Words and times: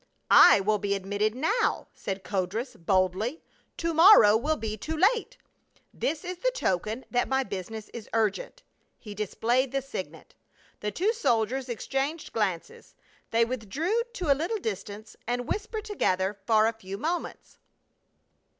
"I 0.51 0.59
will 0.61 0.79
be 0.79 0.95
admitted 0.95 1.35
now," 1.35 1.87
said 1.93 2.23
Codrus 2.23 2.75
boldly." 2.75 3.43
To 3.77 3.93
morrow 3.93 4.35
will 4.35 4.55
be 4.57 4.75
too 4.75 4.97
late. 4.97 5.37
This 5.93 6.25
is 6.25 6.39
the 6.39 6.49
token 6.55 7.05
that 7.11 7.27
my 7.27 7.43
business 7.43 7.87
is 7.89 8.09
urgent." 8.11 8.63
He 8.97 9.13
displayed 9.13 9.71
the 9.71 9.79
signet. 9.79 10.33
The 10.79 10.89
two 10.89 11.13
soldiers 11.13 11.69
exchanged 11.69 12.33
glances; 12.33 12.95
they 13.29 13.45
withdrew 13.45 14.01
to 14.13 14.31
a 14.31 14.33
little 14.33 14.57
distance 14.57 15.15
and 15.27 15.47
whispered 15.47 15.85
together 15.85 16.39
for 16.47 16.65
a 16.65 16.73
few 16.73 16.97
moments. 16.97 17.59